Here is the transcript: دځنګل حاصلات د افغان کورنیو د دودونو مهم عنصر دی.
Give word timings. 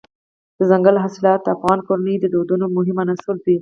دځنګل 0.57 0.95
حاصلات 1.03 1.39
د 1.43 1.47
افغان 1.55 1.79
کورنیو 1.87 2.21
د 2.23 2.25
دودونو 2.33 2.65
مهم 2.75 2.97
عنصر 3.03 3.35
دی. 3.45 3.55